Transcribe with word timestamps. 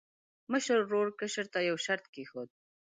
مشر 0.51 0.77
ورور 0.83 1.07
کشر 1.19 1.45
ته 1.53 1.59
یو 1.69 1.77
شرط 1.85 2.05
کېښود. 2.13 2.49